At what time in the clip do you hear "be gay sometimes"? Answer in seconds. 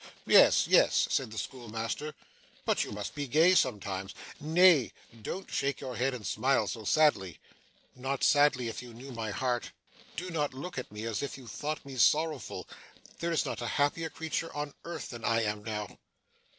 3.13-4.15